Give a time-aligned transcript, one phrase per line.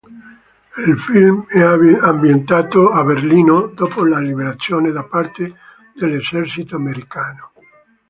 [0.87, 5.53] Il film è ambientato a Berlino dopo la liberazione da parte
[5.95, 7.51] dell'esercito americano.